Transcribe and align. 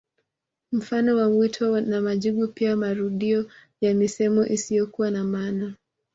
Mfano 0.71 1.17
wa 1.17 1.27
wito 1.27 1.81
na 1.81 2.01
majibu 2.01 2.47
pia 2.47 2.75
marudio 2.75 3.45
ya 3.81 3.93
misemo 3.93 4.45
isiyokuwa 4.45 5.11
na 5.11 5.23
maana 5.23 5.73